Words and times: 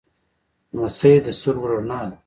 لمسی 0.73 1.13
د 1.25 1.27
سترګو 1.37 1.67
رڼا 1.73 1.99
ده. 2.09 2.15